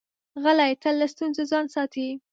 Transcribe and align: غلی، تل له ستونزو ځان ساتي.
غلی، 0.43 0.71
تل 0.81 0.95
له 1.01 1.07
ستونزو 1.13 1.41
ځان 1.51 1.65
ساتي. 1.75 2.07